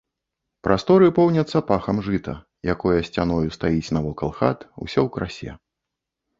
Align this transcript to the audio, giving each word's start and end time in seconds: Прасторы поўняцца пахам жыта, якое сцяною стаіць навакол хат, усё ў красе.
Прасторы 0.67 1.09
поўняцца 1.19 1.61
пахам 1.67 1.97
жыта, 2.07 2.33
якое 2.75 2.97
сцяною 3.11 3.47
стаіць 3.59 3.93
навакол 3.99 4.35
хат, 4.41 4.59
усё 4.85 4.95
ў 4.97 5.07
красе. 5.15 5.51